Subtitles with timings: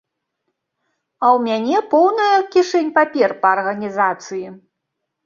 [1.23, 4.43] А ў мяне поўная кішэнь папер па арганізацыі.